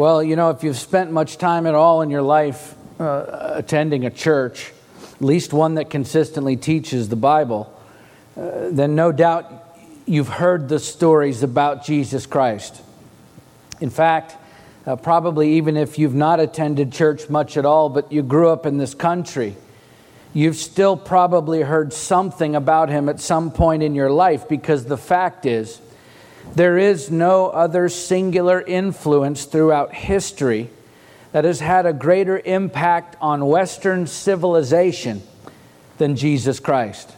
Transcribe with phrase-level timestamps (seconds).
[0.00, 4.06] Well, you know, if you've spent much time at all in your life uh, attending
[4.06, 4.72] a church,
[5.12, 7.70] at least one that consistently teaches the Bible,
[8.34, 9.76] uh, then no doubt
[10.06, 12.80] you've heard the stories about Jesus Christ.
[13.82, 14.36] In fact,
[14.86, 18.64] uh, probably even if you've not attended church much at all, but you grew up
[18.64, 19.54] in this country,
[20.32, 24.96] you've still probably heard something about him at some point in your life because the
[24.96, 25.78] fact is,
[26.54, 30.70] there is no other singular influence throughout history
[31.32, 35.22] that has had a greater impact on Western civilization
[35.98, 37.10] than Jesus Christ.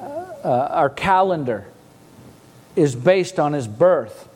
[0.00, 1.66] Uh, our calendar
[2.76, 4.28] is based on his birth.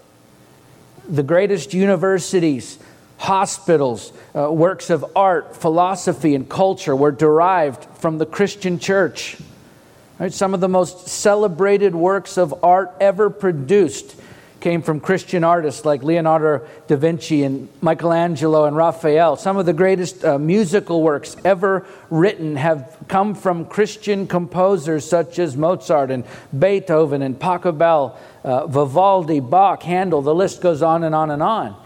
[1.09, 2.79] The greatest universities,
[3.19, 9.37] hospitals, uh, works of art, philosophy, and culture were derived from the Christian church.
[10.19, 10.33] Right?
[10.33, 14.16] Some of the most celebrated works of art ever produced
[14.61, 19.37] came from Christian artists like Leonardo da Vinci and Michelangelo and Raphael.
[19.37, 25.38] Some of the greatest uh, musical works ever written have come from Christian composers such
[25.38, 26.24] as Mozart and
[26.59, 30.23] Beethoven and Pachelbel, uh, Vivaldi, Bach, Handel.
[30.23, 31.77] The list goes on and on and on.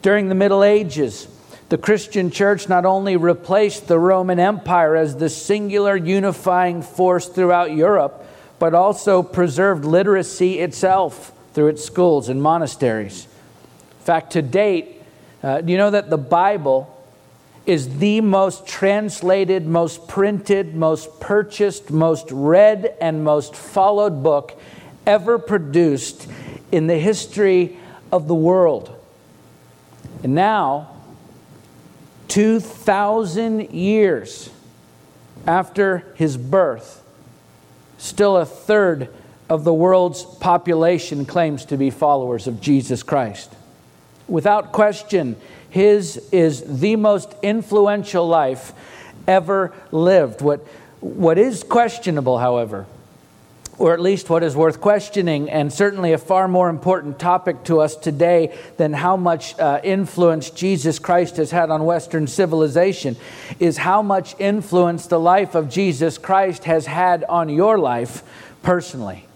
[0.00, 1.26] During the Middle Ages,
[1.72, 7.72] the Christian church not only replaced the Roman Empire as the singular unifying force throughout
[7.72, 8.28] Europe,
[8.58, 13.24] but also preserved literacy itself through its schools and monasteries.
[13.24, 15.02] In fact, to date,
[15.42, 16.94] uh, do you know that the Bible
[17.64, 24.60] is the most translated, most printed, most purchased, most read, and most followed book
[25.06, 26.28] ever produced
[26.70, 27.78] in the history
[28.12, 28.94] of the world?
[30.22, 30.91] And now,
[32.32, 34.48] 2,000 years
[35.46, 37.04] after his birth,
[37.98, 39.10] still a third
[39.50, 43.52] of the world's population claims to be followers of Jesus Christ.
[44.28, 45.36] Without question,
[45.68, 48.72] his is the most influential life
[49.28, 50.40] ever lived.
[50.40, 50.60] What,
[51.00, 52.86] what is questionable, however,
[53.78, 57.80] or at least what is worth questioning, and certainly a far more important topic to
[57.80, 63.16] us today than how much uh, influence Jesus Christ has had on Western civilization,
[63.58, 68.22] is how much influence the life of Jesus Christ has had on your life
[68.62, 69.26] personally.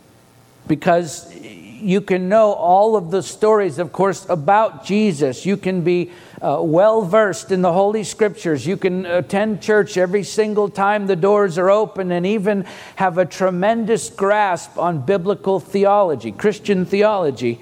[0.66, 1.32] Because
[1.80, 5.46] you can know all of the stories, of course, about Jesus.
[5.46, 6.10] You can be
[6.40, 8.66] uh, well versed in the Holy Scriptures.
[8.66, 12.64] You can attend church every single time the doors are open and even
[12.96, 17.60] have a tremendous grasp on biblical theology, Christian theology,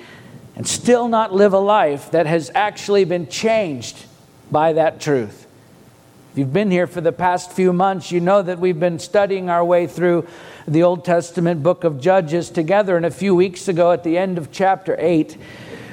[0.57, 4.07] and still not live a life that has actually been changed
[4.51, 5.47] by that truth.
[6.33, 9.49] If you've been here for the past few months, you know that we've been studying
[9.51, 10.27] our way through
[10.67, 12.97] the Old Testament book of Judges together.
[12.97, 15.37] And a few weeks ago, at the end of chapter 8,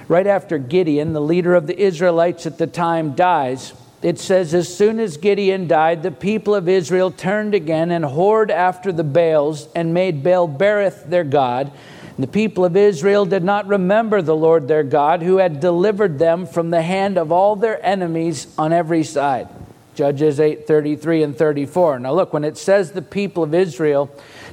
[0.07, 4.73] right after Gideon, the leader of the Israelites at the time, dies, it says, As
[4.73, 9.67] soon as Gideon died, the people of Israel turned again and whored after the Baals
[9.75, 11.71] and made Baal Berith their God.
[12.15, 16.17] And the people of Israel did not remember the Lord their God, who had delivered
[16.17, 19.49] them from the hand of all their enemies on every side.
[19.95, 21.99] Judges 8 33 and 34.
[21.99, 24.09] Now, look, when it says the people of Israel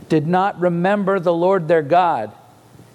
[0.09, 2.33] did not remember the Lord their God,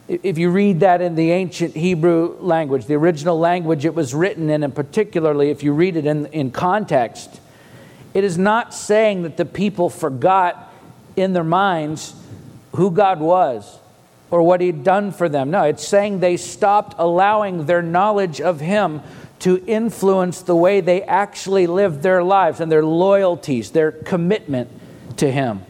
[0.08, 4.50] if you read that in the ancient Hebrew language, the original language it was written
[4.50, 7.40] in, and particularly if you read it in, in context,
[8.14, 10.72] it is not saying that the people forgot
[11.16, 12.14] in their minds
[12.76, 13.80] who God was
[14.30, 15.52] or what He'd done for them.
[15.52, 19.02] No, it's saying they stopped allowing their knowledge of Him
[19.40, 24.70] to influence the way they actually lived their lives and their loyalties, their commitment
[25.18, 25.62] to Him.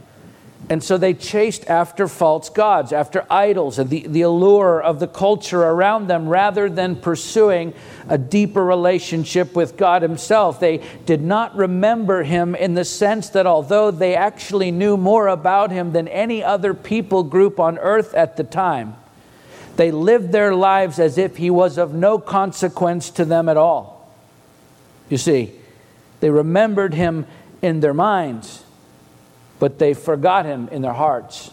[0.70, 5.08] And so they chased after false gods, after idols, and the, the allure of the
[5.08, 7.74] culture around them rather than pursuing
[8.08, 10.62] a deeper relationship with God Himself.
[10.62, 15.70] They did not remember Him in the sense that although they actually knew more about
[15.70, 18.96] Him than any other people group on earth at the time,
[19.76, 24.14] they lived their lives as if He was of no consequence to them at all.
[25.10, 25.52] You see,
[26.22, 27.26] they remembered Him
[27.62, 28.64] in their minds
[29.60, 31.52] but they forgot him in their hearts.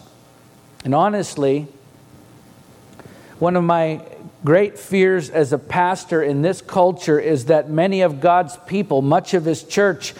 [0.83, 1.67] And honestly,
[3.39, 4.01] one of my
[4.43, 9.33] great fears as a pastor in this culture is that many of God's people, much
[9.33, 10.13] of his church,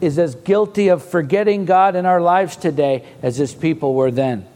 [0.00, 4.46] is as guilty of forgetting God in our lives today as his people were then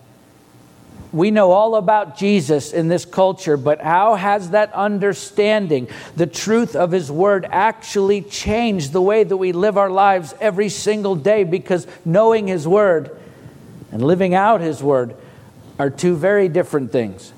[1.14, 6.75] we know all about Jesus in this culture, but how has that understanding, the truth
[6.75, 11.44] of His Word, actually changed the way that we live our lives every single day?
[11.44, 13.16] Because knowing His Word
[13.93, 15.14] and living out His Word
[15.78, 17.32] are two very different things.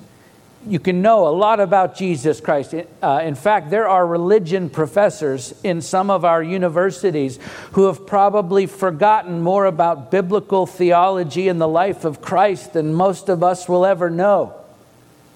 [0.67, 2.75] You can know a lot about Jesus Christ.
[3.01, 7.39] Uh, in fact, there are religion professors in some of our universities
[7.73, 13.29] who have probably forgotten more about biblical theology and the life of Christ than most
[13.29, 14.55] of us will ever know.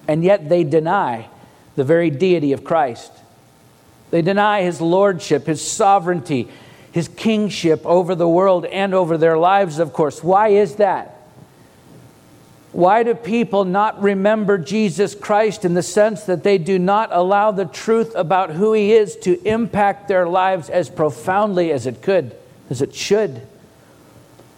[0.07, 1.29] And yet they deny
[1.77, 3.11] the very deity of Christ.
[4.09, 6.49] They deny his lordship, his sovereignty,
[6.91, 10.21] his kingship over the world and over their lives, of course.
[10.21, 11.20] Why is that?
[12.71, 17.51] Why do people not remember Jesus Christ in the sense that they do not allow
[17.51, 22.33] the truth about who he is to impact their lives as profoundly as it could,
[22.69, 23.41] as it should?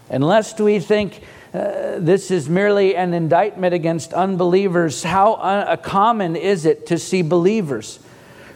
[0.10, 1.22] Unless we think
[1.56, 7.24] uh, this is merely an indictment against unbelievers, how uh, common is it to see
[7.24, 8.00] believers,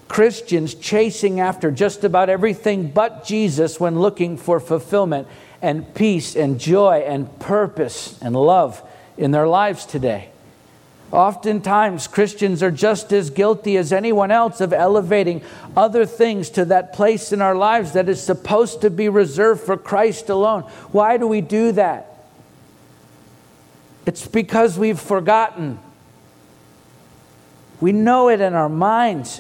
[0.07, 5.27] Christians, chasing after just about everything but Jesus when looking for fulfillment
[5.63, 8.83] and peace and joy and purpose and love?
[9.17, 10.29] In their lives today.
[11.11, 15.41] Oftentimes, Christians are just as guilty as anyone else of elevating
[15.75, 19.77] other things to that place in our lives that is supposed to be reserved for
[19.77, 20.63] Christ alone.
[20.91, 22.25] Why do we do that?
[24.05, 25.79] It's because we've forgotten.
[27.79, 29.39] We know it in our minds,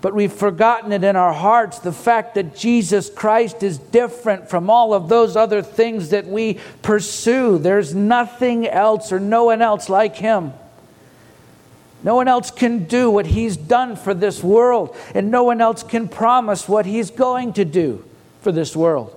[0.00, 4.70] but we've forgotten it in our hearts the fact that Jesus Christ is different from
[4.70, 7.58] all of those other things that we pursue.
[7.58, 10.54] There's nothing else or no one else like him.
[12.02, 15.82] No one else can do what he's done for this world, and no one else
[15.82, 18.02] can promise what he's going to do
[18.40, 19.14] for this world.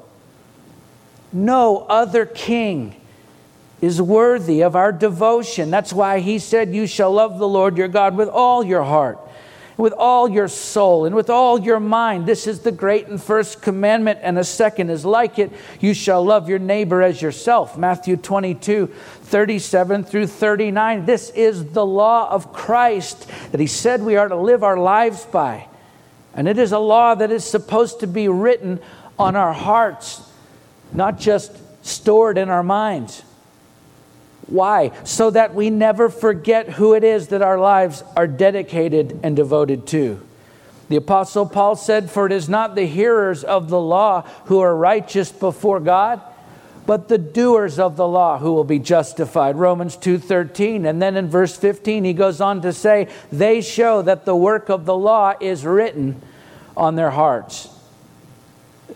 [1.32, 3.00] No other king
[3.80, 5.72] is worthy of our devotion.
[5.72, 9.18] That's why he said, You shall love the Lord your God with all your heart
[9.78, 12.26] with all your soul and with all your mind.
[12.26, 15.52] This is the great and first commandment, and a second is like it.
[15.80, 17.78] You shall love your neighbor as yourself.
[17.78, 21.06] Matthew 22, 37 through 39.
[21.06, 25.26] This is the law of Christ that he said we are to live our lives
[25.26, 25.68] by.
[26.36, 28.80] And it is a law that is supposed to be written
[29.20, 30.22] on our hearts,
[30.92, 31.52] not just
[31.86, 33.24] stored in our minds.
[34.48, 34.92] Why?
[35.04, 39.88] So that we never forget who it is that our lives are dedicated and devoted
[39.88, 40.20] to.
[40.90, 44.76] The Apostle Paul said, For it is not the hearers of the law who are
[44.76, 46.22] righteous before God,
[46.86, 49.56] but the doers of the law who will be justified.
[49.56, 50.86] Romans 2:13.
[50.86, 54.70] And then in verse 15 he goes on to say, They show that the work
[54.70, 56.22] of the law is written
[56.76, 57.70] on their hearts.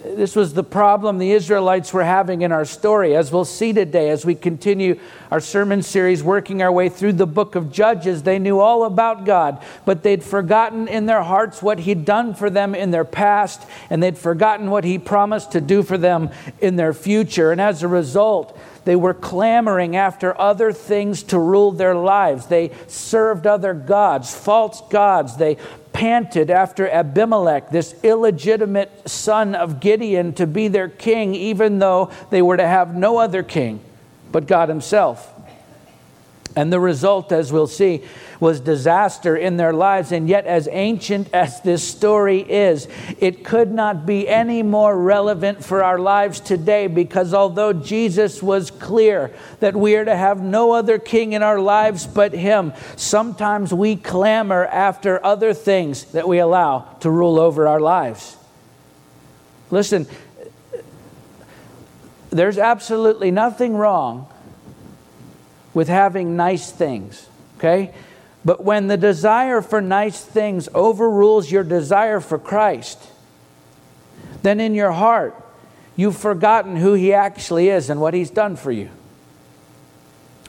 [0.03, 4.09] This was the problem the Israelites were having in our story, as we'll see today
[4.09, 4.99] as we continue
[5.31, 8.23] our sermon series, working our way through the book of Judges.
[8.23, 12.49] They knew all about God, but they'd forgotten in their hearts what He'd done for
[12.49, 16.29] them in their past, and they'd forgotten what He promised to do for them
[16.59, 17.51] in their future.
[17.51, 22.45] And as a result, they were clamoring after other things to rule their lives.
[22.45, 25.35] They served other gods, false gods.
[25.35, 25.57] They
[25.97, 32.43] panted after Abimelech, this illegitimate son of Gideon, to be their king, even though they
[32.43, 33.79] were to have no other king
[34.31, 35.33] but God Himself.
[36.55, 38.03] And the result, as we'll see,
[38.39, 40.11] was disaster in their lives.
[40.11, 42.87] And yet, as ancient as this story is,
[43.19, 48.71] it could not be any more relevant for our lives today because although Jesus was
[48.71, 53.73] clear that we are to have no other king in our lives but Him, sometimes
[53.73, 58.37] we clamor after other things that we allow to rule over our lives.
[59.69, 60.07] Listen,
[62.29, 64.27] there's absolutely nothing wrong
[65.73, 67.27] with having nice things,
[67.57, 67.93] okay?
[68.47, 72.97] But when the desire for nice things overrules your desire for Christ,
[74.41, 75.35] then in your heart,
[75.97, 78.89] you've forgotten who He actually is and what He's done for you.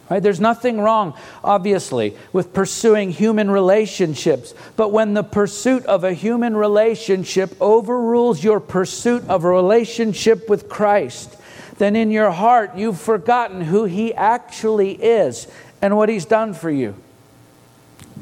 [0.09, 0.23] Right?
[0.23, 4.55] There's nothing wrong, obviously, with pursuing human relationships.
[4.76, 10.69] But when the pursuit of a human relationship overrules your pursuit of a relationship with
[10.69, 11.37] Christ,
[11.78, 15.49] then in your heart you've forgotten who He actually is
[15.83, 16.95] and what He's done for you.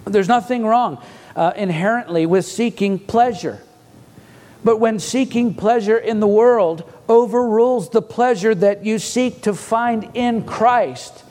[0.05, 1.03] There's nothing wrong
[1.35, 3.63] uh, inherently with seeking pleasure.
[4.65, 10.11] But when seeking pleasure in the world overrules the pleasure that you seek to find
[10.15, 11.25] in Christ,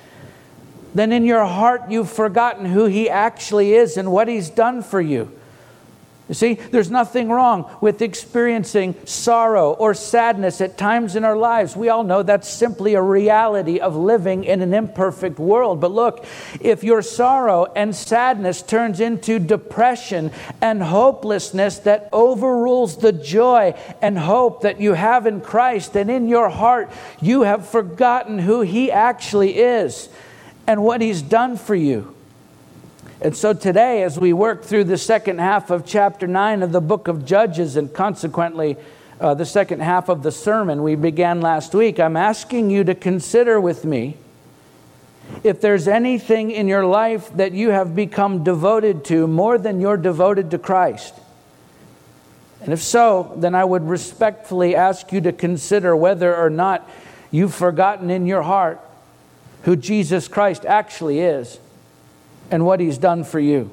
[0.94, 5.02] then in your heart you've forgotten who He actually is and what He's done for
[5.02, 5.35] you.
[6.28, 11.76] You see, there's nothing wrong with experiencing sorrow or sadness at times in our lives.
[11.76, 15.80] We all know that's simply a reality of living in an imperfect world.
[15.80, 16.26] But look,
[16.60, 24.18] if your sorrow and sadness turns into depression and hopelessness that overrules the joy and
[24.18, 26.92] hope that you have in Christ, and in your heart
[27.22, 30.10] you have forgotten who He actually is
[30.66, 32.15] and what He's done for you
[33.26, 36.80] And so today, as we work through the second half of chapter 9 of the
[36.80, 38.78] book of Judges, and consequently
[39.20, 42.94] uh, the second half of the sermon we began last week, I'm asking you to
[42.94, 44.18] consider with me
[45.44, 49.98] if there's anything in your life that you have become devoted to more than you're
[49.98, 51.16] devoted to Christ.
[52.62, 56.88] And if so, then I would respectfully ask you to consider whether or not
[57.32, 58.80] you've forgotten in your heart
[59.64, 61.58] who Jesus Christ actually is
[62.52, 63.72] and what he's done for you.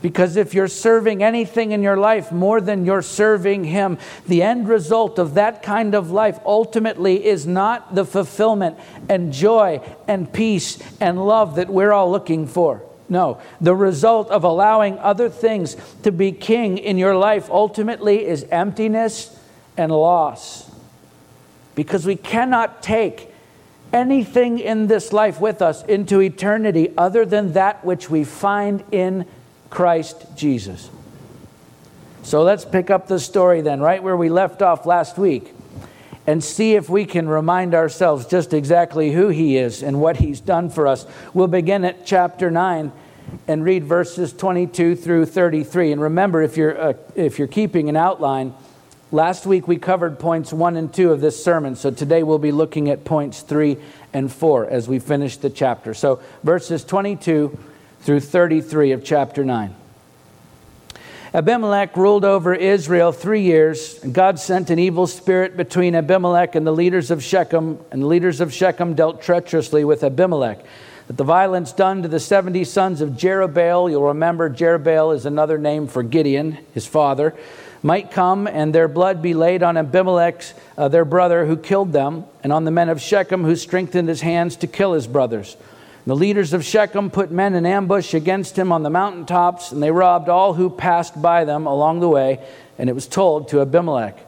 [0.00, 3.98] Because if you're serving anything in your life more than you're serving Him,
[4.28, 9.80] the end result of that kind of life ultimately is not the fulfillment and joy
[10.06, 12.82] and peace and love that we're all looking for.
[13.08, 18.44] No, the result of allowing other things to be king in your life ultimately is
[18.50, 19.36] emptiness
[19.76, 20.70] and loss.
[21.74, 23.32] Because we cannot take
[23.92, 29.26] anything in this life with us into eternity other than that which we find in
[29.70, 30.90] Christ Jesus.
[32.22, 35.54] So let's pick up the story then, right where we left off last week,
[36.26, 40.40] and see if we can remind ourselves just exactly who He is and what He's
[40.40, 41.06] done for us.
[41.32, 42.92] We'll begin at chapter 9
[43.46, 45.92] and read verses 22 through 33.
[45.92, 48.54] And remember, if you're, uh, if you're keeping an outline,
[49.10, 52.52] Last week we covered points one and two of this sermon, so today we'll be
[52.52, 53.78] looking at points three
[54.12, 55.94] and four as we finish the chapter.
[55.94, 57.58] So, verses 22
[58.00, 59.74] through 33 of chapter 9.
[61.32, 63.98] Abimelech ruled over Israel three years.
[64.02, 68.06] And God sent an evil spirit between Abimelech and the leaders of Shechem, and the
[68.06, 70.62] leaders of Shechem dealt treacherously with Abimelech.
[71.06, 75.56] That the violence done to the 70 sons of Jerubbaal, you'll remember Jerubbaal is another
[75.56, 77.34] name for Gideon, his father
[77.82, 80.44] might come and their blood be laid on Abimelech,
[80.76, 84.20] uh, their brother, who killed them, and on the men of Shechem, who strengthened his
[84.20, 85.56] hands to kill his brothers.
[85.56, 89.82] And the leaders of Shechem put men in ambush against him on the mountaintops, and
[89.82, 92.40] they robbed all who passed by them along the way,
[92.78, 94.18] and it was told to Abimelech.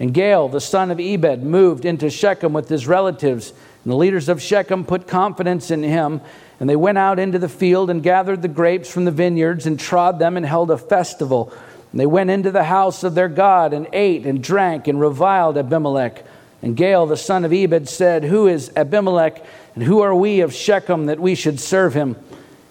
[0.00, 3.52] And Gaal, the son of Ebed, moved into Shechem with his relatives,
[3.84, 6.20] and the leaders of Shechem put confidence in him.
[6.60, 9.78] And they went out into the field and gathered the grapes from the vineyards and
[9.78, 11.52] trod them and held a festival
[11.90, 15.56] and they went into the house of their God and ate and drank and reviled
[15.56, 16.24] Abimelech.
[16.60, 20.52] And Gaal, the son of Ebed, said, Who is Abimelech, and who are we of
[20.52, 22.16] Shechem that we should serve him?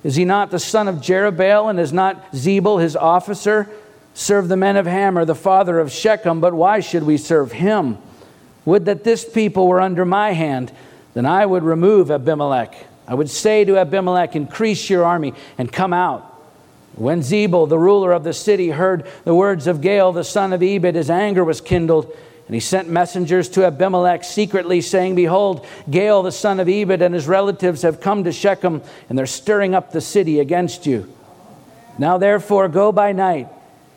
[0.04, 3.70] Is he not the son of Jerubbaal, and is not Zebul his officer?
[4.14, 7.98] Serve the men of Hamor, the father of Shechem, but why should we serve him?
[8.66, 10.72] Would that this people were under my hand,
[11.14, 12.76] then I would remove Abimelech.
[13.08, 16.37] I would say to Abimelech, Increase your army and come out.
[16.98, 20.64] When Zebul, the ruler of the city, heard the words of Gaal, the son of
[20.64, 22.06] Ebed, his anger was kindled.
[22.48, 27.14] And he sent messengers to Abimelech secretly, saying, Behold, Gaal, the son of Ebed, and
[27.14, 31.14] his relatives have come to Shechem, and they're stirring up the city against you.
[32.00, 33.48] Now, therefore, go by night,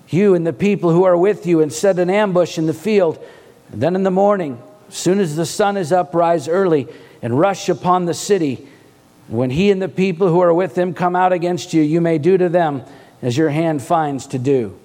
[0.08, 3.18] you and the people who are with you, and set an ambush in the field.
[3.72, 6.86] And then in the morning, as soon as the sun is up, rise early
[7.22, 8.66] and rush upon the city
[9.30, 12.18] when he and the people who are with him come out against you, you may
[12.18, 12.82] do to them
[13.22, 14.76] as your hand finds to do.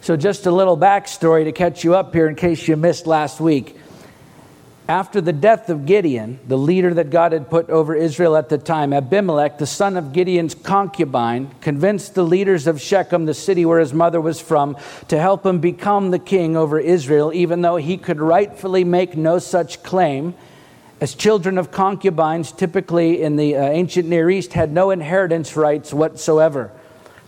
[0.00, 3.38] So, just a little backstory to catch you up here in case you missed last
[3.38, 3.76] week.
[4.88, 8.58] After the death of Gideon, the leader that God had put over Israel at the
[8.58, 13.78] time, Abimelech, the son of Gideon's concubine, convinced the leaders of Shechem, the city where
[13.78, 14.76] his mother was from,
[15.08, 19.38] to help him become the king over Israel, even though he could rightfully make no
[19.38, 20.34] such claim
[21.00, 25.94] as children of concubines, typically in the uh, ancient Near East, had no inheritance rights
[25.94, 26.70] whatsoever.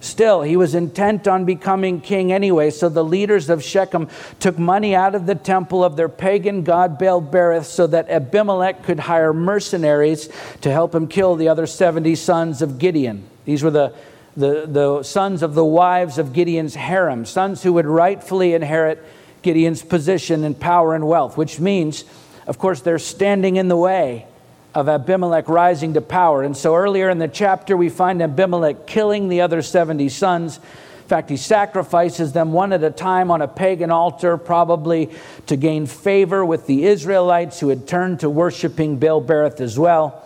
[0.03, 4.09] Still, he was intent on becoming king anyway, so the leaders of Shechem
[4.41, 8.83] took money out of the temple of their pagan god Baal Berith so that Abimelech
[8.83, 10.29] could hire mercenaries
[10.63, 13.23] to help him kill the other 70 sons of Gideon.
[13.45, 13.95] These were the,
[14.37, 19.03] the, the sons of the wives of Gideon's harem, sons who would rightfully inherit
[19.43, 22.05] Gideon's position and power and wealth, which means
[22.47, 24.27] of course, they're standing in the way
[24.75, 26.43] of Abimelech rising to power.
[26.43, 30.57] And so earlier in the chapter, we find Abimelech killing the other 70 sons.
[30.57, 35.11] In fact, he sacrifices them one at a time on a pagan altar, probably
[35.47, 40.25] to gain favor with the Israelites who had turned to worshiping Baal Berith as well.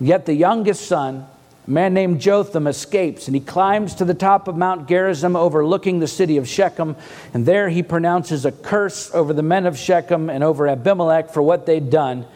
[0.00, 1.26] Yet the youngest son,
[1.66, 5.98] a man named Jotham escapes and he climbs to the top of Mount Gerizim overlooking
[5.98, 6.94] the city of Shechem.
[7.34, 11.42] And there he pronounces a curse over the men of Shechem and over Abimelech for
[11.42, 12.26] what they'd done.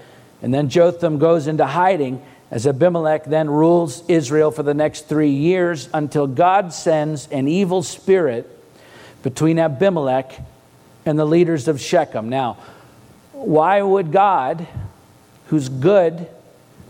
[0.43, 5.31] And then Jotham goes into hiding as Abimelech then rules Israel for the next three
[5.31, 8.51] years until God sends an evil spirit
[9.23, 10.41] between Abimelech
[11.07, 12.29] and the leaders of Shechem.
[12.29, 12.57] Now,
[13.33, 14.67] why would God,
[15.47, 16.27] who's good,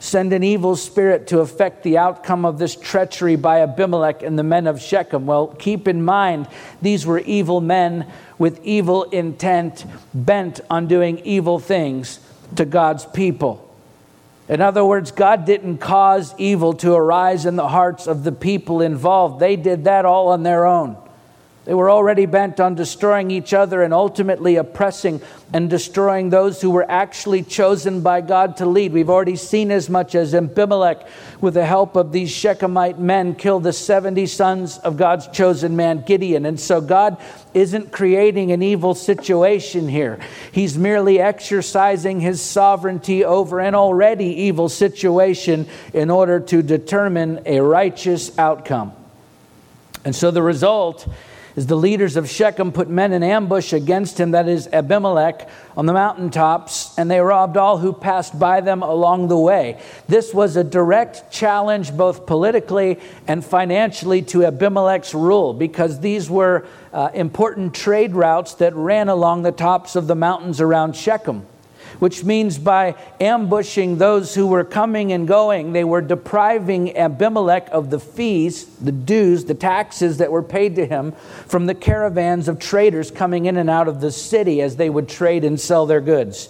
[0.00, 4.42] send an evil spirit to affect the outcome of this treachery by Abimelech and the
[4.42, 5.26] men of Shechem?
[5.26, 6.48] Well, keep in mind,
[6.82, 12.18] these were evil men with evil intent, bent on doing evil things
[12.56, 13.66] to God's people.
[14.48, 18.80] In other words, God didn't cause evil to arise in the hearts of the people
[18.80, 19.38] involved.
[19.38, 20.96] They did that all on their own.
[21.70, 25.20] They were already bent on destroying each other and ultimately oppressing
[25.52, 28.92] and destroying those who were actually chosen by God to lead.
[28.92, 31.06] We've already seen as much as Abimelech,
[31.40, 36.02] with the help of these Shechemite men, killed the 70 sons of God's chosen man,
[36.04, 36.44] Gideon.
[36.44, 37.18] And so God
[37.54, 40.18] isn't creating an evil situation here.
[40.50, 47.60] He's merely exercising his sovereignty over an already evil situation in order to determine a
[47.60, 48.92] righteous outcome.
[50.04, 51.06] And so the result
[51.60, 55.84] is the leaders of Shechem put men in ambush against him, that is Abimelech, on
[55.84, 59.78] the mountaintops, and they robbed all who passed by them along the way.
[60.08, 62.98] This was a direct challenge, both politically
[63.28, 69.42] and financially, to Abimelech's rule, because these were uh, important trade routes that ran along
[69.42, 71.46] the tops of the mountains around Shechem
[72.00, 77.90] which means by ambushing those who were coming and going, they were depriving Abimelech of
[77.90, 81.12] the fees, the dues, the taxes that were paid to him
[81.46, 85.08] from the caravans of traders coming in and out of the city as they would
[85.08, 86.48] trade and sell their goods.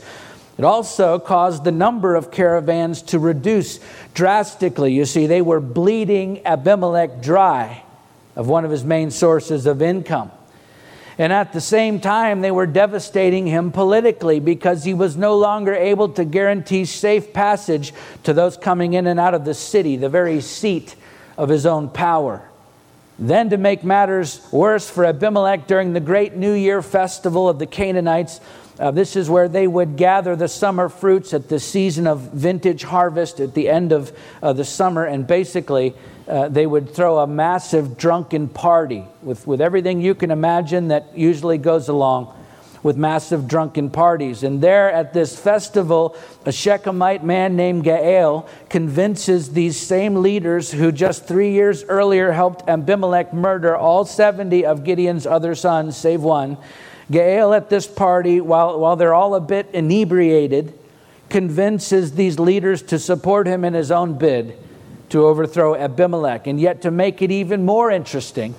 [0.57, 3.81] It also caused the number of caravans to reduce
[4.15, 4.93] drastically.
[4.93, 7.83] You see, they were bleeding Abimelech dry
[8.37, 10.31] of one of his main sources of income.
[11.21, 15.75] And at the same time, they were devastating him politically because he was no longer
[15.75, 20.09] able to guarantee safe passage to those coming in and out of the city, the
[20.09, 20.97] very seat
[21.37, 22.49] of his own power.
[23.19, 27.67] Then, to make matters worse for Abimelech, during the great New Year festival of the
[27.67, 28.41] Canaanites,
[28.81, 32.83] uh, this is where they would gather the summer fruits at the season of vintage
[32.83, 35.05] harvest at the end of uh, the summer.
[35.05, 35.95] And basically,
[36.27, 41.17] uh, they would throw a massive drunken party with, with everything you can imagine that
[41.17, 42.35] usually goes along
[42.83, 44.43] with massive drunken parties.
[44.43, 50.91] And there at this festival, a Shechemite man named Gaal convinces these same leaders who
[50.91, 56.57] just three years earlier helped Abimelech murder all 70 of Gideon's other sons, save one.
[57.11, 60.73] Gaal at this party, while, while they're all a bit inebriated,
[61.29, 64.57] convinces these leaders to support him in his own bid
[65.09, 66.47] to overthrow Abimelech.
[66.47, 68.55] And yet, to make it even more interesting,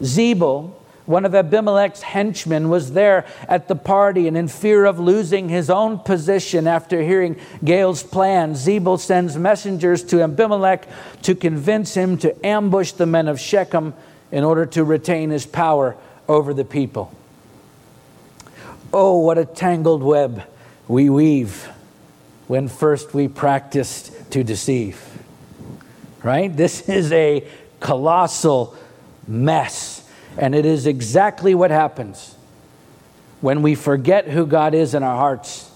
[0.00, 0.72] Zebul,
[1.04, 5.68] one of Abimelech's henchmen, was there at the party, and in fear of losing his
[5.68, 10.88] own position after hearing Gaal's plan, Zebul sends messengers to Abimelech
[11.22, 13.92] to convince him to ambush the men of Shechem
[14.32, 15.96] in order to retain his power
[16.28, 17.12] over the people.
[18.92, 20.42] Oh, what a tangled web
[20.88, 21.68] we weave
[22.48, 25.10] when first we practiced to deceive
[26.22, 26.54] right?
[26.54, 27.46] This is a
[27.80, 28.76] colossal
[29.26, 30.08] mess.
[30.38, 32.34] And it is exactly what happens
[33.40, 35.70] when we forget who God is in our hearts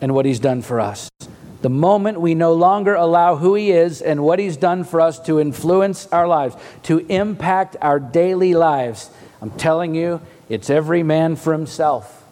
[0.00, 1.10] and what He's done for us.
[1.62, 5.18] The moment we no longer allow who He is and what He's done for us
[5.20, 9.10] to influence our lives, to impact our daily lives,
[9.42, 12.24] I'm telling you, it's every man for himself.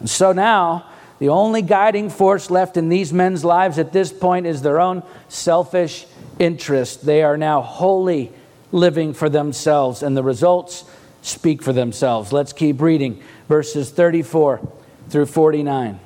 [0.00, 0.86] And so now,
[1.18, 5.02] the only guiding force left in these men's lives at this point is their own
[5.28, 6.06] selfish
[6.38, 7.04] interest.
[7.04, 8.32] They are now wholly
[8.72, 10.84] living for themselves, and the results
[11.22, 12.32] speak for themselves.
[12.32, 14.66] Let's keep reading verses 34
[15.10, 16.00] through 49.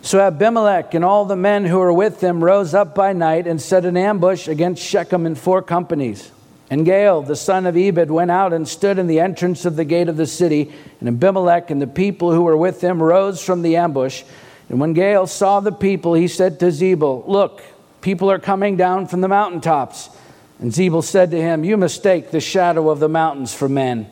[0.00, 3.60] So Abimelech and all the men who were with him rose up by night and
[3.60, 6.30] set an ambush against Shechem in four companies.
[6.74, 9.84] And Gaal, the son of Ebed, went out and stood in the entrance of the
[9.84, 10.72] gate of the city.
[10.98, 14.24] And Abimelech and the people who were with him rose from the ambush.
[14.68, 17.62] And when Gaal saw the people, he said to Zebul, Look,
[18.00, 20.10] people are coming down from the mountaintops.
[20.58, 24.10] And Zebul said to him, You mistake the shadow of the mountains for men.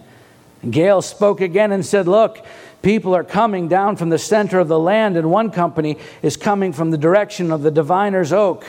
[0.62, 2.46] And Gaal spoke again and said, Look,
[2.80, 6.72] people are coming down from the center of the land, and one company is coming
[6.72, 8.64] from the direction of the diviner's oak.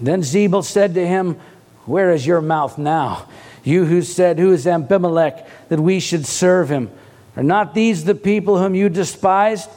[0.00, 1.38] Then Zebul said to him,
[1.86, 3.26] where is your mouth now?
[3.64, 6.90] You who said, Who is Abimelech, that we should serve him?
[7.36, 9.70] Are not these the people whom you despised?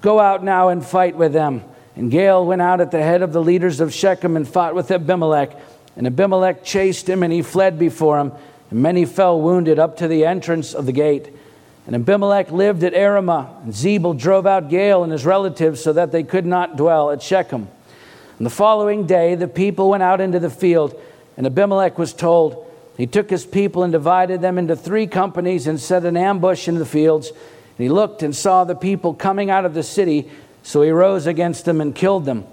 [0.00, 1.62] Go out now and fight with them.
[1.96, 4.90] And Gaal went out at the head of the leaders of Shechem and fought with
[4.90, 5.56] Abimelech.
[5.96, 8.32] And Abimelech chased him, and he fled before him.
[8.70, 11.34] And many fell wounded up to the entrance of the gate.
[11.86, 13.64] And Abimelech lived at Arumah.
[13.64, 17.22] And Zebul drove out Gaal and his relatives so that they could not dwell at
[17.22, 17.68] Shechem.
[18.38, 20.98] And the following day, the people went out into the field
[21.36, 22.66] and Abimelech was told,
[22.96, 26.74] he took his people and divided them into three companies and set an ambush in
[26.74, 27.28] the fields.
[27.30, 27.38] And
[27.78, 30.30] he looked and saw the people coming out of the city,
[30.62, 32.44] so he rose against them and killed them.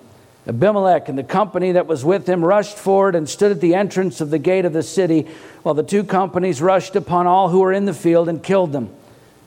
[0.47, 4.21] Abimelech and the company that was with him rushed forward and stood at the entrance
[4.21, 5.27] of the gate of the city,
[5.63, 8.89] while the two companies rushed upon all who were in the field and killed them.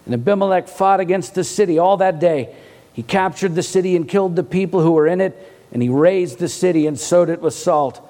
[0.04, 2.54] And Abimelech fought against the city all that day.
[2.92, 5.34] He captured the city and killed the people who were in it,
[5.72, 8.06] and he razed the city and sowed it with salt.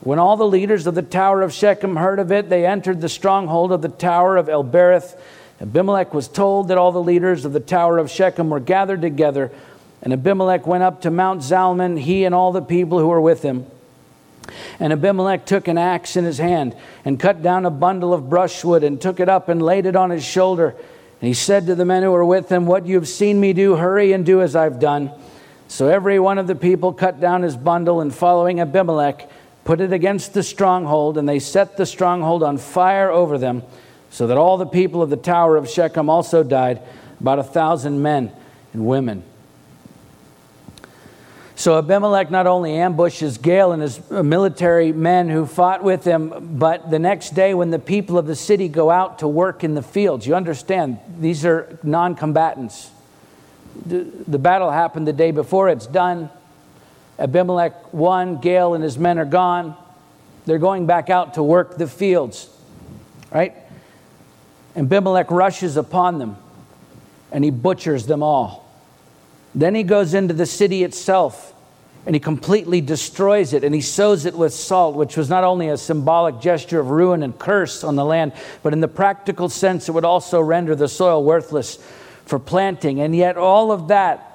[0.00, 3.08] When all the leaders of the tower of Shechem heard of it, they entered the
[3.08, 5.18] stronghold of the tower of El-berith.
[5.60, 9.52] Abimelech was told that all the leaders of the tower of Shechem were gathered together
[10.02, 13.42] and Abimelech went up to Mount Zalmon, he and all the people who were with
[13.42, 13.66] him.
[14.78, 18.82] And Abimelech took an axe in his hand and cut down a bundle of brushwood
[18.82, 20.74] and took it up and laid it on his shoulder.
[21.20, 23.52] And he said to the men who were with him, What you have seen me
[23.52, 25.12] do, hurry and do as I've done.
[25.68, 29.30] So every one of the people cut down his bundle and following Abimelech,
[29.70, 33.62] put it against the stronghold, and they set the stronghold on fire over them,
[34.10, 36.82] so that all the people of the tower of Shechem also died,
[37.20, 38.32] about a thousand men
[38.72, 39.22] and women.
[41.54, 46.90] So Abimelech not only ambushes Gaal and his military men who fought with him, but
[46.90, 49.82] the next day when the people of the city go out to work in the
[49.82, 52.90] fields, you understand, these are non combatants.
[53.86, 56.28] The battle happened the day before, it's done.
[57.20, 59.76] Abimelech won, Gaal and his men are gone.
[60.46, 62.48] They're going back out to work the fields,
[63.30, 63.54] right?
[64.74, 66.36] And Abimelech rushes upon them
[67.30, 68.66] and he butchers them all.
[69.54, 71.54] Then he goes into the city itself
[72.06, 75.68] and he completely destroys it and he sows it with salt, which was not only
[75.68, 79.88] a symbolic gesture of ruin and curse on the land, but in the practical sense,
[79.88, 81.76] it would also render the soil worthless
[82.24, 83.00] for planting.
[83.00, 84.29] And yet, all of that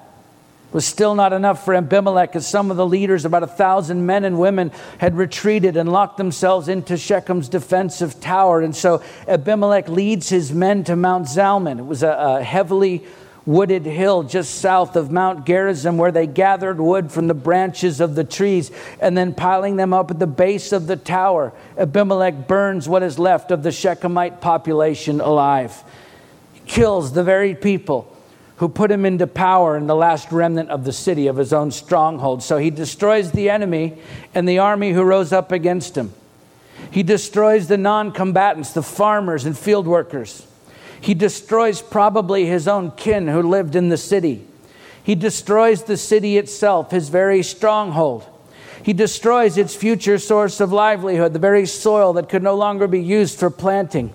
[0.72, 4.24] was still not enough for Abimelech, as some of the leaders, about a thousand men
[4.24, 8.60] and women, had retreated and locked themselves into Shechem's defensive tower.
[8.60, 11.78] And so Abimelech leads his men to Mount Zalmon.
[11.78, 13.06] It was a, a heavily
[13.46, 18.16] wooded hill just south of Mount Gerizim, where they gathered wood from the branches of
[18.16, 21.52] the trees and then piling them up at the base of the tower.
[21.78, 25.84] Abimelech burns what is left of the Shechemite population alive.
[26.66, 28.12] Kills the very people
[28.56, 31.70] who put him into power in the last remnant of the city of his own
[31.70, 32.42] stronghold.
[32.42, 33.98] So he destroys the enemy
[34.34, 36.12] and the army who rose up against him.
[36.90, 40.46] He destroys the non combatants, the farmers and field workers.
[41.00, 44.46] He destroys probably his own kin who lived in the city.
[45.02, 48.26] He destroys the city itself, his very stronghold.
[48.82, 53.02] He destroys its future source of livelihood, the very soil that could no longer be
[53.02, 54.12] used for planting.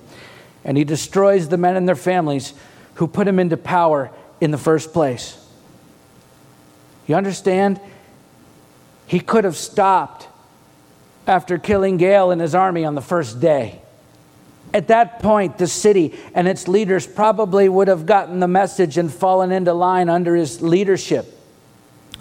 [0.64, 2.54] And he destroys the men and their families
[2.96, 5.38] who put him into power in the first place.
[7.08, 7.80] You understand?
[9.06, 10.28] He could have stopped
[11.28, 13.82] after killing Gaal and his army on the first day.
[14.74, 19.14] At that point, the city and its leaders probably would have gotten the message and
[19.14, 21.38] fallen into line under his leadership.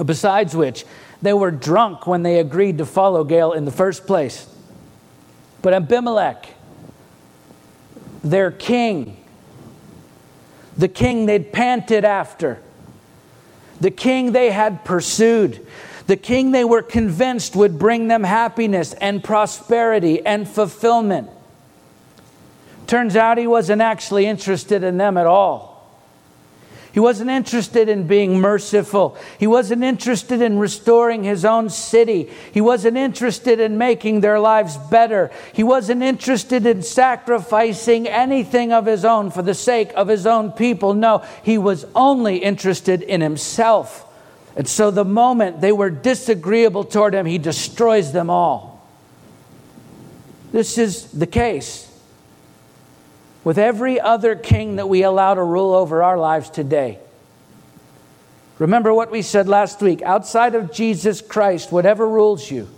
[0.04, 0.84] Besides which,
[1.22, 4.48] they were drunk when they agreed to follow Gaal in the first place.
[5.62, 6.48] But Abimelech,
[8.24, 9.19] their king,
[10.80, 12.60] the king they'd panted after,
[13.80, 15.66] the king they had pursued,
[16.06, 21.30] the king they were convinced would bring them happiness and prosperity and fulfillment
[22.90, 25.69] Turns out he wasn't actually interested in them at all.
[26.92, 29.16] He wasn't interested in being merciful.
[29.38, 32.28] He wasn't interested in restoring his own city.
[32.52, 35.30] He wasn't interested in making their lives better.
[35.52, 40.50] He wasn't interested in sacrificing anything of his own for the sake of his own
[40.52, 40.94] people.
[40.94, 44.06] No, he was only interested in himself.
[44.56, 48.84] And so the moment they were disagreeable toward him, he destroys them all.
[50.50, 51.89] This is the case
[53.44, 56.98] with every other king that we allow to rule over our lives today.
[58.58, 62.68] Remember what we said last week outside of Jesus Christ, whatever rules you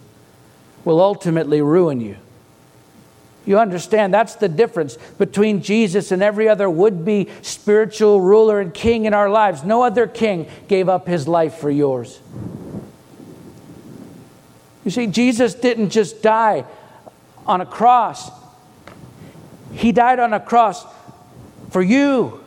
[0.85, 2.17] will ultimately ruin you.
[3.45, 8.73] You understand that's the difference between Jesus and every other would be spiritual ruler and
[8.73, 9.65] king in our lives.
[9.65, 12.21] No other king gave up his life for yours.
[14.85, 16.65] You see, Jesus didn't just die
[17.47, 18.31] on a cross,
[19.75, 20.85] he died on a cross
[21.71, 22.43] for you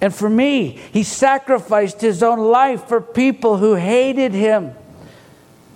[0.00, 0.80] and for me.
[0.92, 4.74] He sacrificed his own life for people who hated him,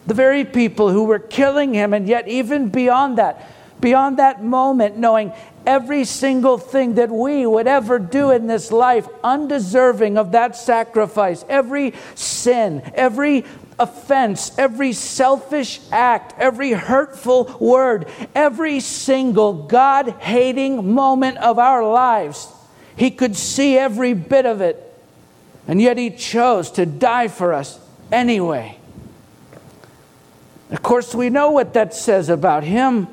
[0.07, 3.49] the very people who were killing him, and yet, even beyond that,
[3.81, 5.33] beyond that moment, knowing
[5.67, 11.45] every single thing that we would ever do in this life, undeserving of that sacrifice,
[11.49, 13.45] every sin, every
[13.81, 22.47] offense, every selfish act, every hurtful word, every single God hating moment of our lives,
[22.95, 24.95] He could see every bit of it,
[25.67, 27.81] and yet He chose to die for us
[28.13, 28.79] anyway.
[30.71, 33.09] Of course, we know what that says about Him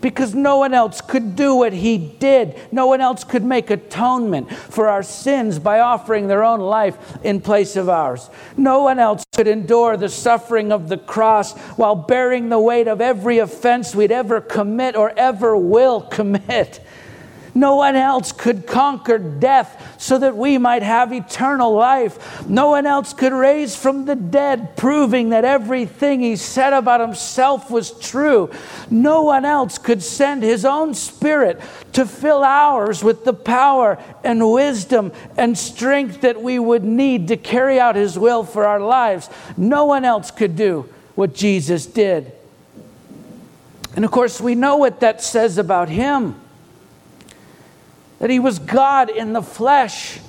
[0.00, 2.54] because no one else could do what he did.
[2.72, 7.40] No one else could make atonement for our sins by offering their own life in
[7.40, 8.30] place of ours.
[8.56, 13.00] No one else could endure the suffering of the cross while bearing the weight of
[13.00, 16.80] every offense we'd ever commit or ever will commit.
[17.56, 22.46] No one else could conquer death so that we might have eternal life.
[22.46, 27.70] No one else could raise from the dead, proving that everything he said about himself
[27.70, 28.50] was true.
[28.90, 31.58] No one else could send his own spirit
[31.94, 37.38] to fill ours with the power and wisdom and strength that we would need to
[37.38, 39.30] carry out his will for our lives.
[39.56, 42.32] No one else could do what Jesus did.
[43.94, 46.38] And of course, we know what that says about him
[48.18, 50.20] that he was God in the flesh,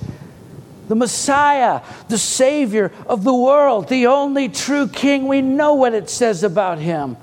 [0.88, 5.26] the Messiah, the Savior of the world, the only true King.
[5.26, 7.16] We know what it says about him.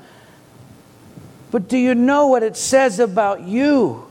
[1.51, 4.06] But do you know what it says about you?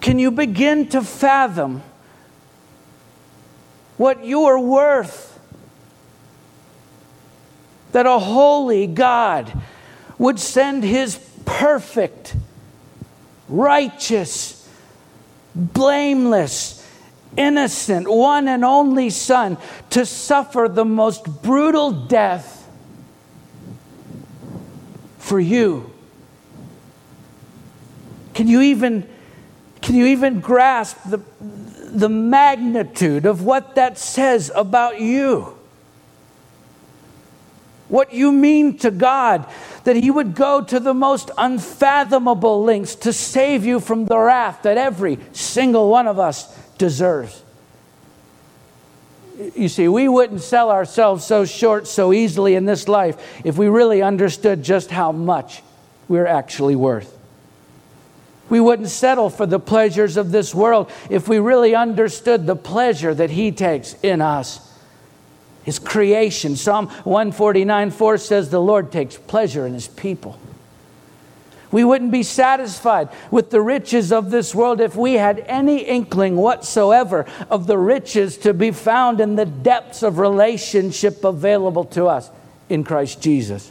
[0.00, 1.82] Can you begin to fathom
[3.96, 5.38] what you are worth?
[7.92, 9.52] That a holy God
[10.18, 12.36] would send his perfect,
[13.48, 14.68] righteous,
[15.54, 16.86] blameless,
[17.36, 19.58] innocent, one and only Son
[19.90, 22.68] to suffer the most brutal death
[25.18, 25.92] for you.
[28.34, 29.08] Can you even,
[29.82, 35.57] can you even grasp the, the magnitude of what that says about you?
[37.88, 39.46] What you mean to God,
[39.84, 44.62] that He would go to the most unfathomable lengths to save you from the wrath
[44.62, 47.42] that every single one of us deserves.
[49.54, 53.68] You see, we wouldn't sell ourselves so short so easily in this life if we
[53.68, 55.62] really understood just how much
[56.08, 57.16] we're actually worth.
[58.48, 63.14] We wouldn't settle for the pleasures of this world if we really understood the pleasure
[63.14, 64.67] that He takes in us
[65.68, 66.56] his creation.
[66.56, 70.40] Psalm 149 4 says, The Lord takes pleasure in his people.
[71.70, 76.36] We wouldn't be satisfied with the riches of this world if we had any inkling
[76.36, 82.30] whatsoever of the riches to be found in the depths of relationship available to us
[82.70, 83.70] in Christ Jesus.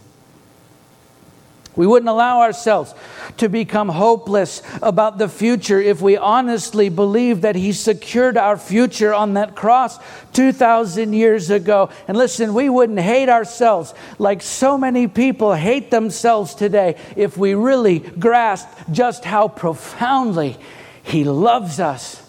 [1.78, 2.96] We wouldn't allow ourselves
[3.38, 9.14] to become hopeless about the future if we honestly believe that He secured our future
[9.14, 10.00] on that cross
[10.34, 11.92] 2,000 years ago.
[12.08, 17.54] And listen, we wouldn't hate ourselves like so many people hate themselves today if we
[17.54, 20.58] really grasped just how profoundly
[21.04, 22.28] He loves us.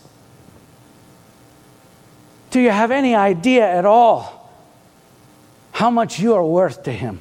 [2.50, 4.52] Do you have any idea at all
[5.72, 7.20] how much you are worth to Him?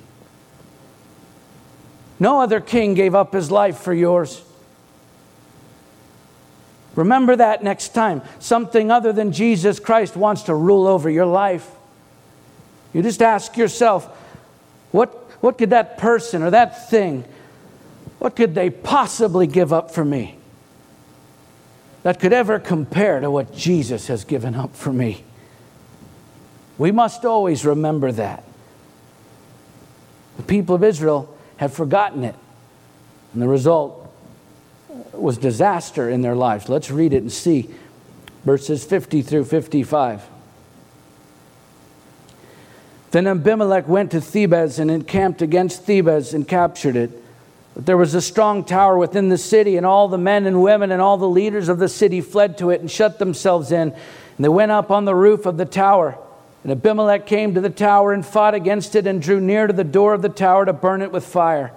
[2.19, 4.43] No other king gave up his life for yours.
[6.95, 11.69] Remember that next time something other than Jesus Christ wants to rule over your life.
[12.91, 14.05] You just ask yourself,
[14.91, 15.09] what,
[15.41, 17.23] what could that person or that thing,
[18.17, 20.37] what could they possibly give up for me
[22.01, 25.23] that could ever compare to what Jesus has given up for me?
[26.79, 28.43] We must always remember that.
[30.37, 32.35] The people of Israel have forgotten it.
[33.33, 34.03] And the result
[35.11, 36.69] was disaster in their lives.
[36.69, 37.69] Let's read it and see
[38.43, 40.23] verses 50 through 55.
[43.11, 47.23] Then Abimelech went to Thebez and encamped against Thebez and captured it.
[47.73, 50.91] But there was a strong tower within the city, and all the men and women
[50.91, 53.91] and all the leaders of the city fled to it and shut themselves in.
[53.91, 56.17] And they went up on the roof of the tower.
[56.67, 59.85] And Abimelech came to the tower and fought against it and drew near to the
[59.85, 61.71] door of the tower to burn it with fire.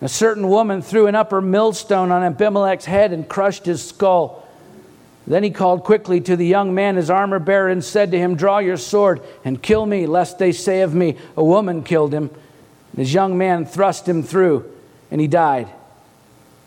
[0.00, 4.44] A certain woman threw an upper millstone on Abimelech's head and crushed his skull.
[5.28, 8.34] Then he called quickly to the young man, his armor bearer, and said to him,
[8.34, 12.28] Draw your sword and kill me, lest they say of me, A woman killed him.
[12.90, 14.68] And his young man thrust him through,
[15.12, 15.68] and he died.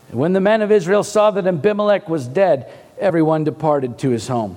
[0.08, 4.26] And when the men of Israel saw that Abimelech was dead, everyone departed to his
[4.26, 4.56] home.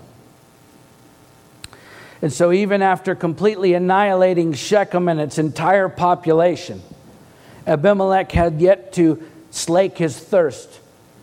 [2.26, 6.82] And so, even after completely annihilating Shechem and its entire population,
[7.68, 10.80] Abimelech had yet to slake his thirst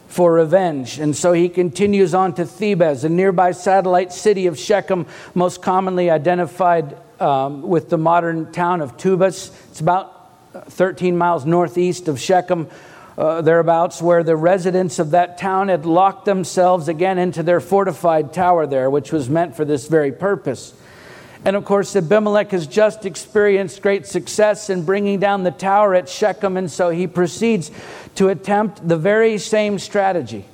[0.06, 1.00] for revenge.
[1.00, 6.08] And so he continues on to Thebez, a nearby satellite city of Shechem, most commonly
[6.08, 9.52] identified um, with the modern town of Tubas.
[9.72, 10.30] It's about
[10.70, 12.68] 13 miles northeast of Shechem,
[13.18, 18.32] uh, thereabouts, where the residents of that town had locked themselves again into their fortified
[18.32, 20.74] tower there, which was meant for this very purpose.
[21.44, 26.08] And of course, Abimelech has just experienced great success in bringing down the tower at
[26.08, 27.70] Shechem, and so he proceeds
[28.14, 30.44] to attempt the very same strategy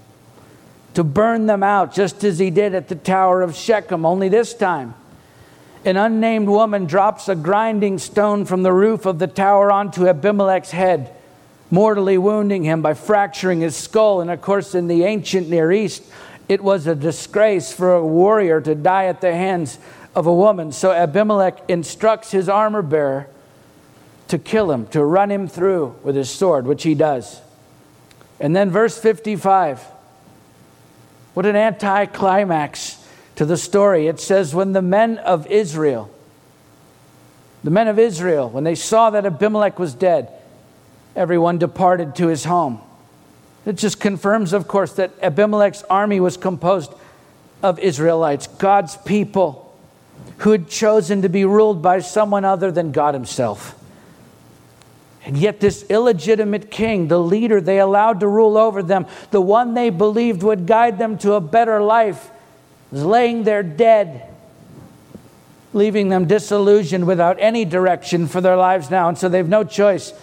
[0.94, 4.54] to burn them out, just as he did at the tower of Shechem, only this
[4.54, 4.94] time.
[5.84, 10.72] An unnamed woman drops a grinding stone from the roof of the tower onto Abimelech's
[10.72, 11.14] head,
[11.70, 14.20] mortally wounding him by fracturing his skull.
[14.20, 16.02] And of course, in the ancient Near East,
[16.48, 19.78] it was a disgrace for a warrior to die at the hands
[20.14, 20.72] of a woman.
[20.72, 23.28] So Abimelech instructs his armor bearer
[24.28, 27.40] to kill him, to run him through with his sword, which he does.
[28.40, 29.84] And then, verse 55
[31.38, 34.08] what an anticlimax to the story.
[34.08, 36.10] It says, When the men of Israel,
[37.62, 40.32] the men of Israel, when they saw that Abimelech was dead,
[41.18, 42.80] everyone departed to his home.
[43.66, 46.92] It just confirms, of course, that Abimelech's army was composed
[47.62, 49.76] of Israelites, God's people
[50.38, 53.74] who had chosen to be ruled by someone other than God Himself.
[55.24, 59.74] And yet, this illegitimate king, the leader they allowed to rule over them, the one
[59.74, 62.30] they believed would guide them to a better life,
[62.92, 64.22] is laying there dead,
[65.74, 69.08] leaving them disillusioned without any direction for their lives now.
[69.08, 70.14] And so they've no choice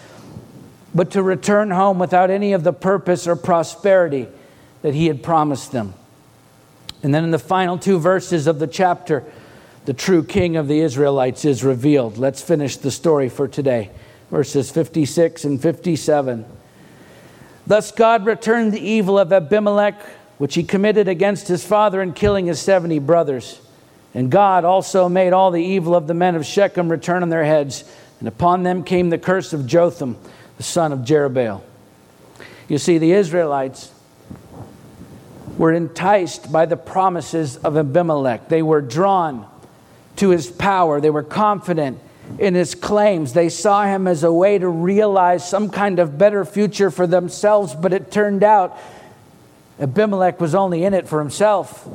[0.96, 4.26] but to return home without any of the purpose or prosperity
[4.80, 5.92] that he had promised them.
[7.02, 9.22] And then in the final two verses of the chapter,
[9.84, 12.16] the true king of the Israelites is revealed.
[12.16, 13.90] Let's finish the story for today.
[14.30, 16.46] Verses 56 and 57.
[17.66, 20.00] Thus God returned the evil of Abimelech,
[20.38, 23.60] which he committed against his father in killing his 70 brothers.
[24.14, 27.44] And God also made all the evil of the men of Shechem return on their
[27.44, 27.84] heads,
[28.18, 30.16] and upon them came the curse of Jotham,
[30.56, 31.62] the son of Jerubbaal.
[32.68, 33.92] You see, the Israelites
[35.56, 38.48] were enticed by the promises of Abimelech.
[38.48, 39.46] They were drawn
[40.16, 41.00] to his power.
[41.00, 41.98] They were confident
[42.38, 43.32] in his claims.
[43.32, 47.74] They saw him as a way to realize some kind of better future for themselves,
[47.74, 48.78] but it turned out
[49.78, 51.88] Abimelech was only in it for himself.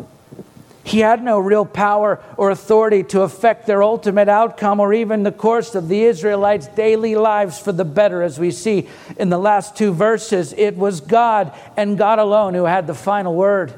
[0.83, 5.31] He had no real power or authority to affect their ultimate outcome or even the
[5.31, 9.75] course of the Israelites' daily lives for the better, as we see in the last
[9.75, 10.53] two verses.
[10.57, 13.73] It was God and God alone who had the final word.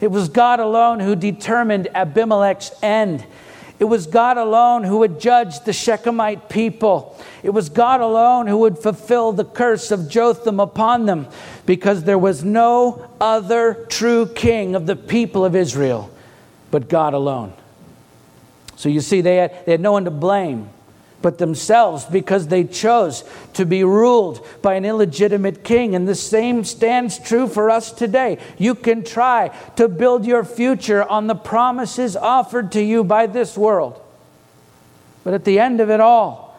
[0.00, 3.24] It was God alone who determined Abimelech's end.
[3.80, 7.16] It was God alone who would judge the Shechemite people.
[7.42, 11.28] It was God alone who would fulfill the curse of Jotham upon them
[11.64, 16.10] because there was no other true king of the people of Israel
[16.70, 17.52] but God alone.
[18.76, 20.70] So you see, they had, they had no one to blame
[21.20, 25.94] but themselves because they chose to be ruled by an illegitimate king.
[25.94, 28.38] And the same stands true for us today.
[28.56, 33.58] You can try to build your future on the promises offered to you by this
[33.58, 34.00] world.
[35.24, 36.56] But at the end of it all,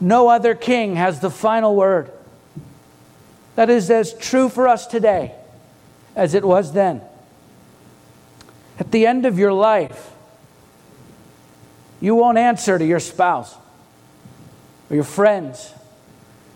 [0.00, 2.10] no other king has the final word.
[3.54, 5.34] That is as true for us today
[6.16, 7.02] as it was then.
[8.78, 10.10] At the end of your life,
[12.00, 13.54] you won't answer to your spouse
[14.90, 15.72] or your friends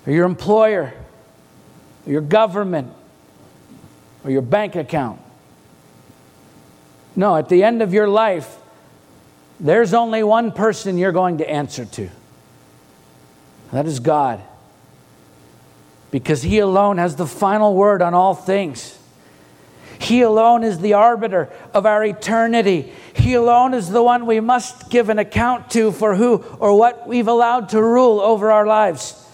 [0.06, 0.92] or your employer
[2.06, 2.92] or your government
[4.24, 5.20] or your bank account.
[7.14, 8.56] No, at the end of your life,
[9.60, 12.10] there's only one person you're going to answer to.
[13.72, 14.42] That is God.
[16.10, 18.97] Because He alone has the final word on all things.
[19.98, 22.92] He alone is the arbiter of our eternity.
[23.14, 27.08] He alone is the one we must give an account to for who or what
[27.08, 29.24] we've allowed to rule over our lives.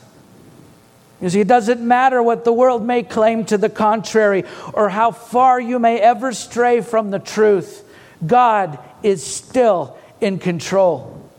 [1.20, 5.10] You see, it doesn't matter what the world may claim to the contrary or how
[5.10, 7.82] far you may ever stray from the truth.
[8.26, 11.30] God is still in control.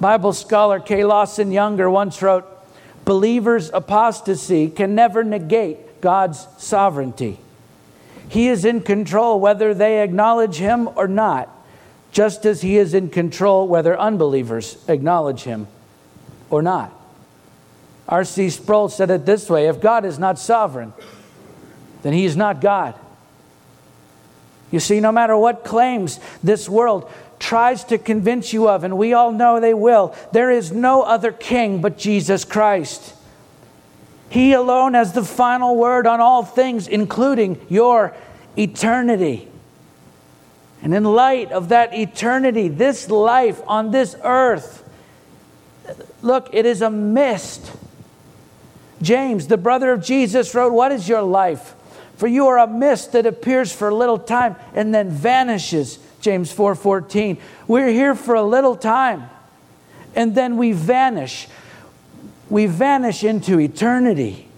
[0.00, 1.04] Bible scholar K.
[1.04, 2.46] Lawson Younger once wrote
[3.04, 7.38] Believers' apostasy can never negate God's sovereignty.
[8.28, 11.48] He is in control whether they acknowledge Him or not,
[12.12, 15.66] just as He is in control whether unbelievers acknowledge Him
[16.50, 16.92] or not.
[18.08, 18.50] R.C.
[18.50, 20.92] Sproul said it this way if God is not sovereign,
[22.02, 22.94] then He is not God.
[24.70, 29.12] You see, no matter what claims this world tries to convince you of, and we
[29.12, 33.14] all know they will, there is no other king but Jesus Christ.
[34.30, 38.14] He alone has the final word on all things, including your
[38.56, 39.48] eternity.
[40.82, 44.84] And in light of that eternity, this life on this earth,
[46.22, 47.72] look, it is a mist.
[49.00, 51.74] James, the brother of Jesus, wrote, What is your life?
[52.16, 56.00] For you are a mist that appears for a little time and then vanishes.
[56.20, 57.38] James 4:14.
[57.68, 59.30] We're here for a little time
[60.16, 61.46] and then we vanish.
[62.50, 64.48] We vanish into eternity.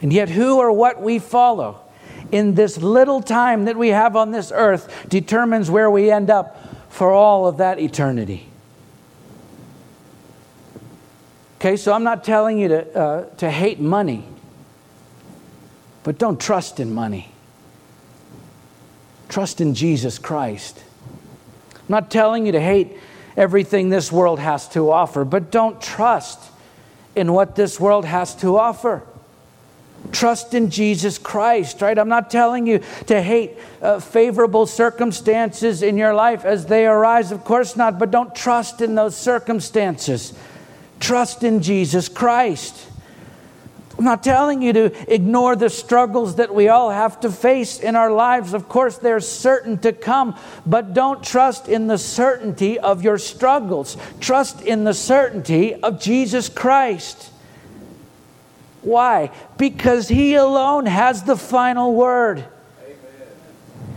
[0.00, 1.80] And yet who or what we follow
[2.30, 6.56] in this little time that we have on this earth determines where we end up
[6.88, 8.48] for all of that eternity.
[11.58, 14.24] Okay, so I'm not telling you to, uh, to hate money,
[16.04, 17.32] but don't trust in money.
[19.28, 20.82] Trust in Jesus Christ.
[21.74, 22.96] I'm not telling you to hate
[23.38, 26.40] everything this world has to offer, but don't trust
[27.14, 29.02] in what this world has to offer.
[30.10, 31.96] Trust in Jesus Christ, right?
[31.96, 37.30] I'm not telling you to hate uh, favorable circumstances in your life as they arise,
[37.30, 40.34] of course not, but don't trust in those circumstances.
[40.98, 42.87] Trust in Jesus Christ.
[43.98, 47.96] I'm not telling you to ignore the struggles that we all have to face in
[47.96, 48.54] our lives.
[48.54, 53.96] Of course, they're certain to come, but don't trust in the certainty of your struggles.
[54.20, 57.32] Trust in the certainty of Jesus Christ.
[58.82, 59.32] Why?
[59.56, 62.44] Because He alone has the final word.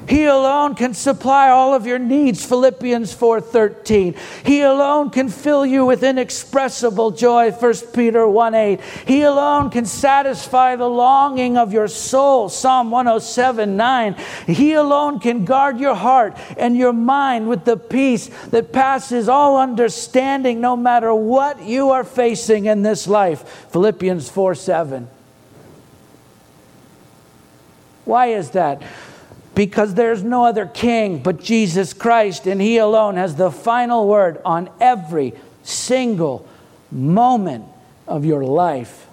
[0.08, 4.16] He alone can supply all of your needs, Philippians 4:13.
[4.44, 8.80] He alone can fill you with inexpressible joy, 1 Peter 1:8.
[9.06, 14.16] He alone can satisfy the longing of your soul, Psalm 107:9.
[14.48, 19.58] He alone can guard your heart and your mind with the peace that passes all
[19.58, 25.08] understanding no matter what you are facing in this life, Philippians 4:7.
[28.04, 28.82] Why is that?
[29.62, 34.42] Because there's no other king but Jesus Christ, and He alone has the final word
[34.44, 36.48] on every single
[36.92, 37.66] moment
[38.08, 39.06] of your life.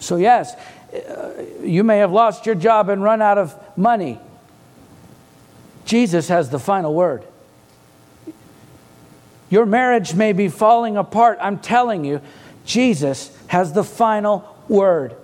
[0.00, 0.52] So, yes,
[0.92, 4.18] uh, you may have lost your job and run out of money.
[5.84, 7.22] Jesus has the final word.
[9.48, 11.38] Your marriage may be falling apart.
[11.40, 12.20] I'm telling you,
[12.66, 15.14] Jesus has the final word.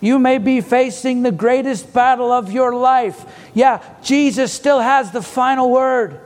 [0.00, 3.24] You may be facing the greatest battle of your life.
[3.52, 6.20] Yeah, Jesus still has the final word.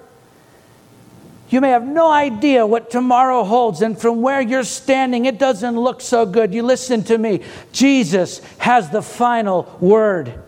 [1.49, 5.79] You may have no idea what tomorrow holds, and from where you're standing, it doesn't
[5.79, 6.55] look so good.
[6.55, 7.41] You listen to me.
[7.73, 10.44] Jesus has the final word.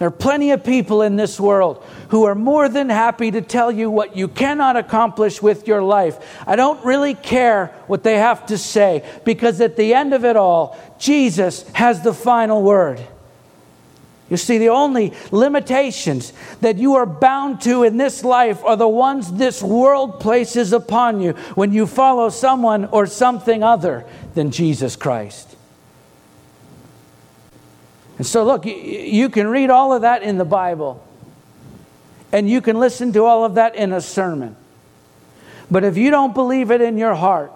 [0.00, 3.70] There are plenty of people in this world who are more than happy to tell
[3.70, 6.16] you what you cannot accomplish with your life.
[6.46, 10.36] I don't really care what they have to say because at the end of it
[10.36, 12.98] all, Jesus has the final word.
[14.30, 16.32] You see, the only limitations
[16.62, 21.20] that you are bound to in this life are the ones this world places upon
[21.20, 25.56] you when you follow someone or something other than Jesus Christ.
[28.20, 31.02] And so, look, you can read all of that in the Bible,
[32.32, 34.56] and you can listen to all of that in a sermon.
[35.70, 37.50] But if you don't believe it in your heart,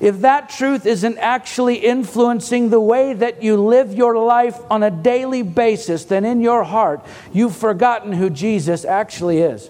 [0.00, 4.90] if that truth isn't actually influencing the way that you live your life on a
[4.90, 7.04] daily basis, then in your heart,
[7.34, 9.68] you've forgotten who Jesus actually is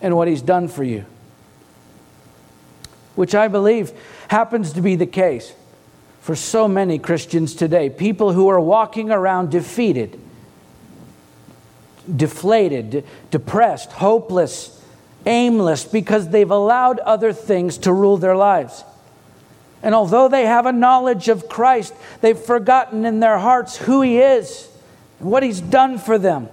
[0.00, 1.04] and what he's done for you.
[3.16, 3.90] Which I believe
[4.28, 5.52] happens to be the case
[6.30, 7.90] for so many Christians today.
[7.90, 10.16] People who are walking around defeated,
[12.14, 14.80] deflated, depressed, hopeless,
[15.26, 18.84] aimless because they've allowed other things to rule their lives.
[19.82, 24.20] And although they have a knowledge of Christ, they've forgotten in their hearts who He
[24.20, 24.68] is
[25.18, 26.48] and what He's done for them.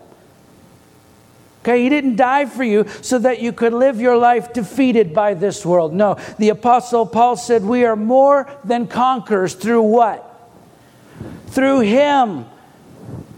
[1.68, 5.34] Okay, he didn't die for you so that you could live your life defeated by
[5.34, 5.94] this world.
[5.94, 10.24] No, the Apostle Paul said, We are more than conquerors through what?
[11.48, 12.46] Through him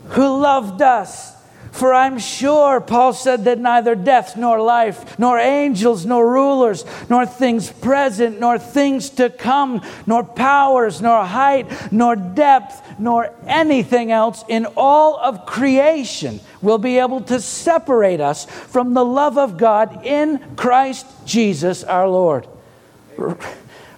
[0.10, 1.36] who loved us
[1.72, 7.26] for I'm sure, Paul said, that neither death nor life, nor angels, nor rulers, nor
[7.26, 14.44] things present, nor things to come, nor powers, nor height, nor depth, nor anything else
[14.48, 20.06] in all of creation will be able to separate us from the love of God
[20.06, 22.48] in Christ Jesus our Lord.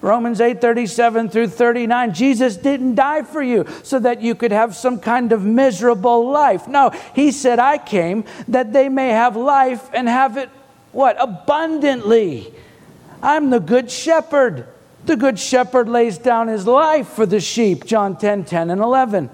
[0.02, 2.14] Romans 8 37 through 39.
[2.14, 6.68] Jesus didn't die for you so that you could have some kind of miserable life.
[6.68, 10.50] No, He said, I came that they may have life and have it
[10.92, 11.16] what?
[11.20, 12.54] Abundantly.
[13.24, 14.68] I'm the good shepherd.
[15.06, 19.30] The good shepherd lays down his life for the sheep, John 10 10 and 11.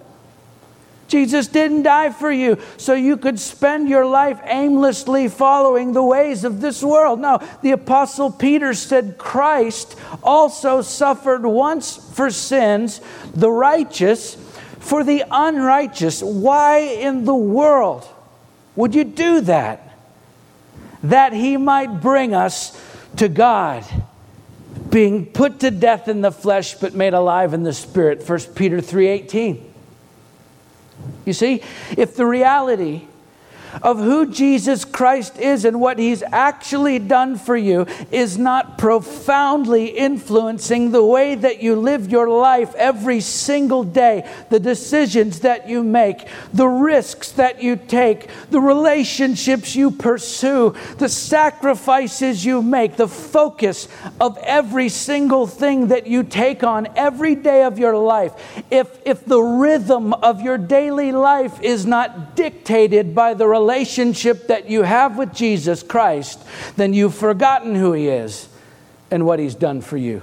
[1.08, 6.44] Jesus didn't die for you so you could spend your life aimlessly following the ways
[6.44, 7.20] of this world.
[7.20, 13.02] No, the Apostle Peter said Christ also suffered once for sins,
[13.34, 14.36] the righteous
[14.80, 16.22] for the unrighteous.
[16.22, 18.08] Why in the world
[18.76, 19.84] would you do that?
[21.04, 22.80] That he might bring us
[23.18, 23.86] to God
[24.90, 28.78] being put to death in the flesh but made alive in the spirit 1 peter
[28.78, 29.67] 3.18
[31.26, 31.62] you see,
[31.98, 33.08] if the reality
[33.82, 39.88] of who Jesus Christ is and what he's actually done for you is not profoundly
[39.88, 45.84] influencing the way that you live your life every single day, the decisions that you
[45.84, 53.08] make, the risks that you take, the relationships you pursue, the sacrifices you make, the
[53.08, 53.88] focus
[54.20, 58.34] of every single thing that you take on every day of your life,
[58.72, 64.70] if, if the rhythm of your daily life is not dictated by the relationship that
[64.70, 66.44] you have with Jesus Christ,
[66.76, 68.50] then you've forgotten who He is
[69.10, 70.22] and what He's done for you.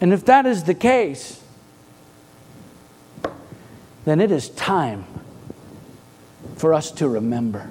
[0.00, 1.42] And if that is the case,
[4.04, 5.04] then it is time
[6.56, 7.70] for us to remember.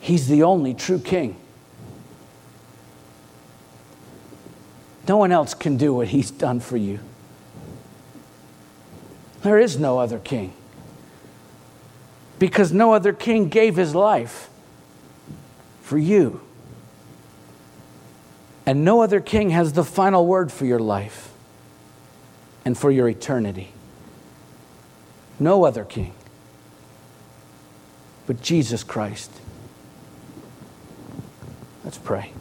[0.00, 1.36] He's the only true king.
[5.08, 6.98] No one else can do what he's done for you.
[9.46, 10.52] There is no other king.
[12.40, 14.50] Because no other king gave his life
[15.82, 16.40] for you.
[18.66, 21.30] And no other king has the final word for your life
[22.64, 23.70] and for your eternity.
[25.38, 26.12] No other king
[28.26, 29.30] but Jesus Christ.
[31.84, 32.32] Let's pray.